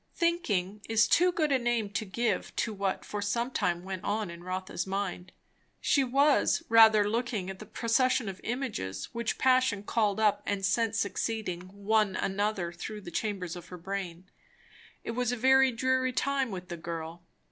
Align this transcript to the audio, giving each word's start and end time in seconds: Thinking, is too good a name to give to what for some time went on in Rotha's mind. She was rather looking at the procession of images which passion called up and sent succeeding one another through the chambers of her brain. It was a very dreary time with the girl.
Thinking, 0.15 0.81
is 0.89 1.07
too 1.07 1.31
good 1.31 1.51
a 1.51 1.59
name 1.59 1.91
to 1.91 2.05
give 2.05 2.55
to 2.55 2.73
what 2.73 3.05
for 3.05 3.21
some 3.21 3.51
time 3.51 3.83
went 3.83 4.03
on 4.03 4.31
in 4.31 4.43
Rotha's 4.43 4.87
mind. 4.87 5.31
She 5.79 6.03
was 6.03 6.63
rather 6.69 7.07
looking 7.07 7.51
at 7.51 7.59
the 7.59 7.67
procession 7.67 8.27
of 8.27 8.41
images 8.43 9.13
which 9.13 9.37
passion 9.37 9.83
called 9.83 10.19
up 10.19 10.41
and 10.47 10.65
sent 10.65 10.95
succeeding 10.95 11.67
one 11.67 12.15
another 12.15 12.71
through 12.71 13.01
the 13.01 13.11
chambers 13.11 13.55
of 13.55 13.67
her 13.67 13.77
brain. 13.77 14.27
It 15.03 15.11
was 15.11 15.31
a 15.31 15.37
very 15.37 15.71
dreary 15.71 16.13
time 16.13 16.49
with 16.49 16.69
the 16.69 16.77
girl. 16.77 17.21